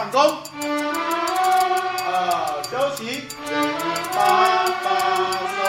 [0.00, 0.18] 放松，
[2.06, 3.24] 好休息，
[4.14, 4.16] 八
[4.82, 4.88] 八
[5.44, 5.60] 手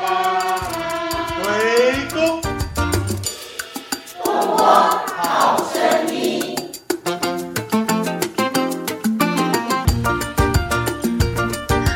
[0.00, 0.06] 八
[1.36, 1.44] 回
[2.14, 2.40] 宫。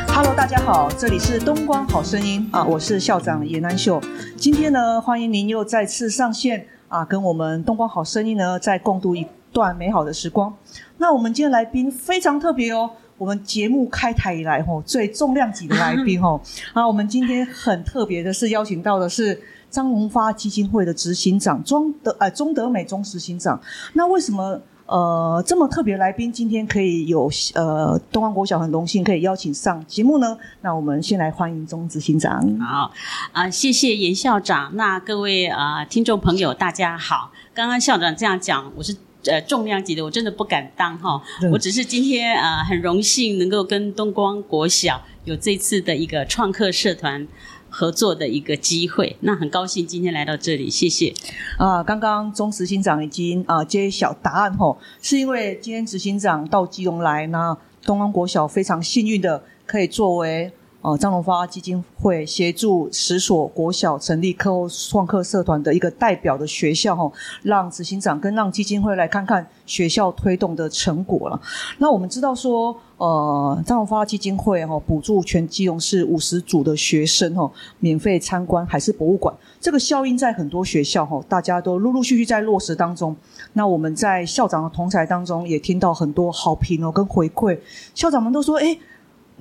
[0.07, 2.47] Hello，大家好，这里是东光好声音。
[2.51, 3.99] 啊，我是校长严南秀。
[4.37, 6.67] 今天呢，欢迎您又再次上线。
[6.89, 10.53] 啊，跟我们东光好声音呢，再共度一段美好的时光。
[10.97, 16.41] 那我们今天来宾非常特别哦，我们节目开台以来吼最重量级的来宾吼
[16.73, 23.61] 啊，我们今天很特别的是邀请到的是张荣发基金会的执行长庄德呃钟德美中执行长。
[23.93, 24.59] 那为什么？
[24.87, 30.37] 呃，这么特别来宾今天可以有呃东方国小很荣幸可以邀请上节目呢。
[30.59, 32.59] 那我们先来欢迎钟执行长。
[32.59, 32.91] 好
[33.31, 34.75] 啊、谢谢严校长。
[34.75, 37.31] 那各位啊、听众朋友，大家好。
[37.53, 38.93] 刚刚校长这样讲，我是
[39.25, 41.21] 呃重量级的，我真的不敢当哈。
[41.41, 47.27] 嗯我只是今天呃很荣幸能够跟东光国小有这次的一个创客社团
[47.69, 51.13] 合作的一个机会，那很高兴今天来到这里，谢谢。
[51.57, 60.51] 啊，刚刚钟执行长已经啊揭晓答案吼，是因为今天执行长到基隆来，呢东方国小非常幸运的可以作为
[60.81, 67.11] 呃张荣发基金会协助十所国小成立课后创客社团的一个代表的学校哦，
[67.43, 71.39] 让执行长跟让基金会来看看学校推动的成果了。
[71.77, 79.33] 那我们知道说，呃，张荣发基金会哈、补助全基隆市五十组的学生哈、免费参观海事博物馆。
[79.59, 83.15] 这个效应在很多学校哈，大家都陆陆续续在落实当中。
[83.53, 87.59] 那我们在校长的同才当中也听到很多好评哦，跟回馈，
[87.93, 88.77] 校长们都说，哎。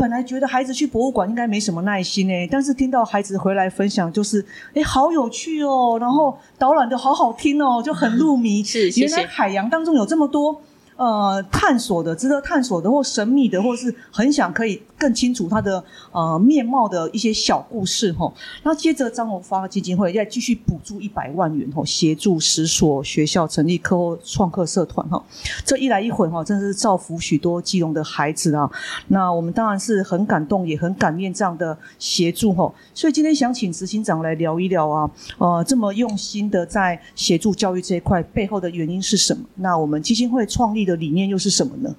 [0.01, 8.65] 本来觉得孩子去博物馆应该没什么耐心诶，但是听到孩子回来分享，就是哎，好有趣哦，然后导览的好好听哦，就很入迷。
[8.65, 10.59] 是原来海洋当中有这么多
[10.97, 18.31] 呃探索的、值得探索的，或神秘的，或是很想可以更清楚它的呃面貌的一些小故事哈。
[18.63, 25.25] 那接着张荣发基金会再继续补助一百万元哈，协助十所学校成立课后创客社团哈。
[25.65, 28.71] 这一来一回哈，真的是造福许多基隆的孩子啊。
[29.09, 32.71] 那我们当然是很感动，也很感念这样的协助哈。
[32.93, 39.43] 所以今天想请执行长来聊一聊啊，呃，这么用心的在协助教育这一块背后的原因是什么？
[39.55, 41.95] 那我们基金会创立的理念又是什么呢？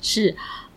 [0.00, 0.34] 是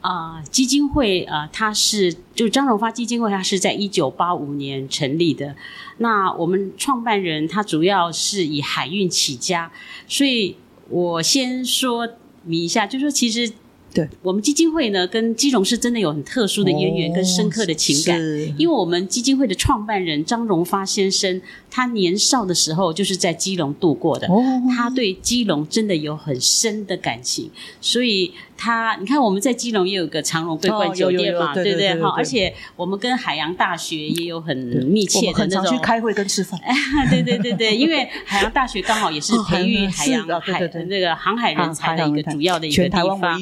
[0.08, 5.56] 啊、基金会啊、呃它是就张荣发基金会，它是在一九八五年成立的。
[5.98, 9.72] 那我们创办人他主要是以海运起家，
[10.08, 10.56] 所以
[10.90, 12.08] 我先说
[12.44, 13.52] 明一下，就是说其实
[13.94, 18.18] 对我们基金会呢，跟基隆是真的有很特殊的渊源跟深刻的情感。
[18.20, 24.44] 是因为我们基金会的创办人张荣发先生，他年少的时候就是在基隆度过的，哦
[24.76, 27.50] 他对基隆真的有很深的感情，
[27.82, 31.90] 所以他你看我们在基隆也有个长荣桂冠酒店嘛，有对对不对？
[31.90, 34.56] 好，对对对而且我们跟海洋大学也有很
[34.86, 35.66] 密切的那种。
[35.68, 36.60] 去开会跟吃饭。
[37.10, 43.38] 对对对对，因为海洋大学刚好也是培育海洋海那个航海人才的一个主要的一个地方。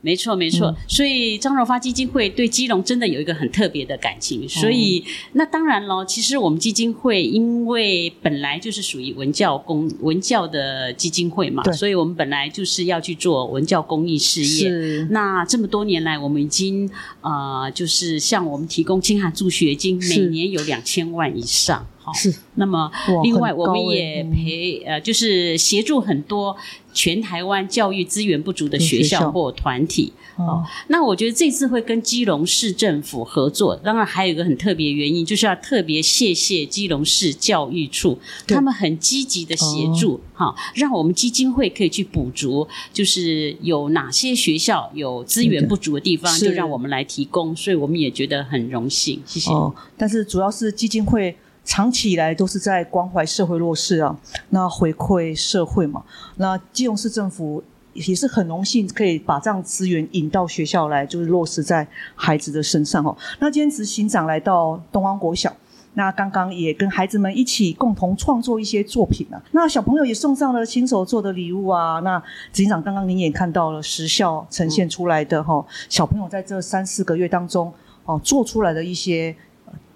[0.00, 0.68] 没错，没错。
[0.68, 4.48] 嗯所以张荣发基金会对基隆真的有一个很特别的感哦情。
[4.48, 15.06] 所以那当然咯，其实我们基金会因为本来就是属于文教公文教的基金会嘛，所以我们本来就是要去做文教公益事业。
[15.10, 16.88] 那这么多年来，我们已经
[17.22, 21.86] 呃，就是向我们提供清寒助学金，每年有两千万以上。
[22.04, 22.90] 好，是，那么
[23.22, 24.30] 另外，我们欸也嗯。
[24.30, 26.54] 陪呃，就是协助很多
[26.92, 29.32] 全台湾教育资源不足的学学校校。
[29.32, 30.12] 或团体。
[30.36, 49.52] 哦，那我觉得这次会跟基隆市政府合作，当然还有一个很特别的原因，就是要特别谢谢基隆市教育处，他们很积极的协助，哈、让我们基金会可以去补足，就是有哪些学校有资源不足的地方，就让我们来提供，所以我们也觉得很荣幸，谢谢。
[49.52, 54.16] 哦，但是主要是基金会长期以来都是在关怀社会弱势啊，
[54.50, 56.02] 那回馈社会嘛。
[56.36, 57.62] 那基隆市政府
[57.92, 63.16] 也是很荣幸可以把这样资源引到学校来，就是落实在孩子的身上哦。
[63.38, 65.54] 那今天执行长来到东方国小。
[65.96, 72.00] 那刚刚也跟孩子们一起共同创作一些作品啊，那小朋友也送上了亲手做的礼物啊。
[72.00, 72.18] 那
[72.52, 77.72] 执行长刚刚您也看到了实校呈现出来的哈、小朋友在这三四个月当中
[78.06, 79.32] 哦做出来的一些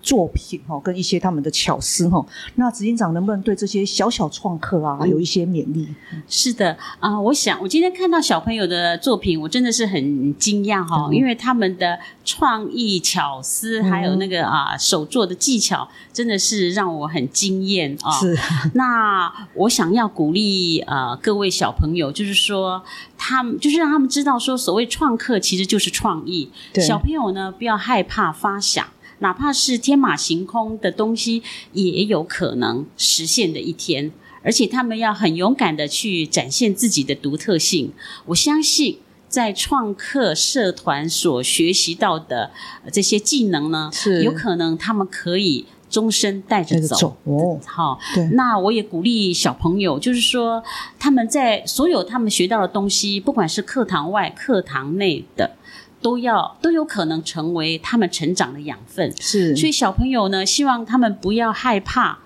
[0.02, 2.24] 作品哈，跟一些他们的巧思哈。
[2.54, 5.86] 那执行长能不能对这些小小创客啊有一些勉励？
[6.28, 18.12] 是的啊，我想我今天看到小朋友的作品，我真的是很惊讶哈，因为他们的创意巧思还有那个啊手作的技巧，真的是让我很惊艳啊。
[18.12, 18.38] 是，
[18.74, 22.82] 那我想要鼓励呃各位小朋友，就是说
[23.16, 26.50] 他们就是让他们知道说，所谓创客其实就是创意。
[26.74, 28.86] 小朋友呢，不要害怕发想。
[29.20, 31.42] 哪怕是天马行空的东西，
[31.72, 34.12] 也有可能实现的一天。
[34.40, 37.92] 而且他们要很勇敢的去展现自己的独特性。
[38.26, 38.98] 我相信，
[39.28, 42.52] 在创客社团所学习到的
[42.92, 47.16] 这些技能呢，是有可能他们可以终身带着走。
[47.24, 48.24] 哦，好，对。
[48.28, 50.62] 那我也鼓励小朋友，就是说
[50.98, 55.56] 他们在所有他们学到的东西，不管是课堂外、课堂内的。
[56.00, 59.56] 都要都有可能成为他们成长的养分，是。
[59.56, 62.18] 所以小朋友呢，希望他们不要害怕，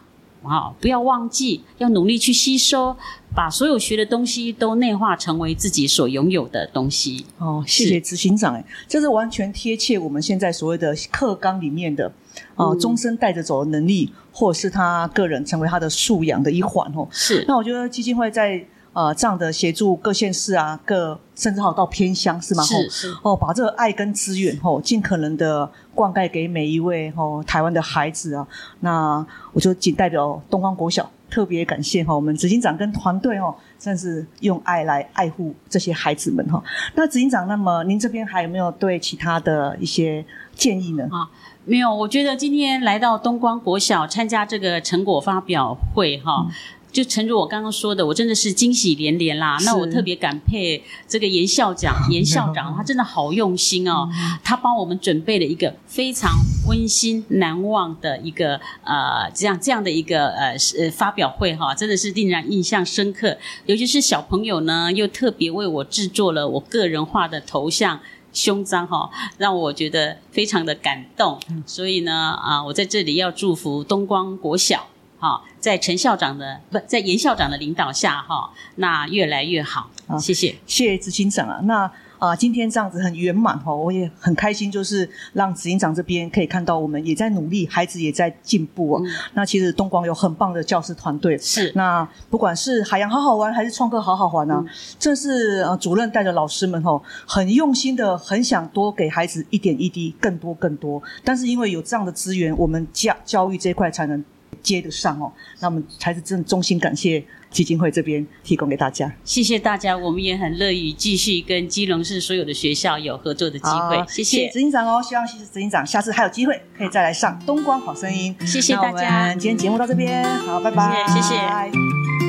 [0.43, 2.97] 啊，不要忘记，要努力去吸收，
[3.35, 7.25] 把所有学的东西都内化成为自己所拥有的东西。
[7.39, 12.13] 哦，谢谢执行长，哎，这是完全贴切我们现在所谓的课纲里面的，
[12.55, 17.09] 啊，终身带着走的能力，或者是他个人成为他的素养的一环哦。
[17.11, 17.45] 是。
[17.49, 18.65] 那我觉得基金会在。
[18.93, 22.63] 呃，这样的协助各县市啊，各甚至好到偏乡是吗？
[22.63, 28.47] 是是哦，把这个爱跟资源吼，尽可能的灌溉给每一位吼台湾的孩子啊。
[28.81, 36.63] 那我就仅代表东方国小特别感谢哈，我们执行长跟团队哦，真是用爱来爱护这些孩子们哈。
[36.95, 40.23] 那执行长，那么您这边还有没有对其他的一些
[40.55, 41.09] 建议呢？
[41.11, 41.31] 啊，
[41.65, 46.47] 没有，我觉得今天来到东光国小参加这个成果发表会哈。
[46.93, 49.57] 就诚如我刚刚说的，我真的是惊喜连连啦。
[49.65, 54.09] 那我特别感佩这个严校长， 严校长他真的好用心哦。
[54.45, 56.31] 他帮我们准备了一个非常
[56.69, 63.39] 温馨难忘的一个呃这样这样的一个呃呃发表会哈，真的是令人印象深刻。
[63.65, 67.99] 尤其是小朋友呢，又特别为我制作了我个人化的头像
[68.35, 71.41] 胸章哈，让我觉得非常的感动。
[71.65, 74.89] 所以呢啊，我在这里要祝福东光国小。
[75.23, 79.89] 哈，在陈校长的不在严校长的领导下，哈，那越来越好。
[80.19, 81.61] 谢谢，谢谢执行长啊。
[81.63, 81.89] 那
[82.19, 89.03] 啊，今天这样子很圆满哈，我也很开心，就是让执行长这边可以看到我们也在努力，孩子也在进步啊。
[89.35, 94.65] 那其实东广有很棒的教师团队，是那不管是海洋好好玩，还是创客好好玩啊，
[94.99, 101.01] 这是呃主任带着老师们哈，很用心的，很想多给孩子一点一滴，更多更多。
[101.23, 104.25] 但是因为有这样的资源，我们教教育这一块才能。
[104.63, 109.13] 接得上哦，那我们才是真的衷心感谢基金会这边提供给大家。
[109.25, 114.05] 谢谢大家，我们也很乐意继续跟基隆市所有的学校有合作的机会。
[114.09, 118.35] 谢谢执行长哦，希望谢谢执行长，下次还有机会可以再来上东光好声音。
[118.47, 122.22] 谢谢大家，今天节目到这边，好，拜拜，谢谢。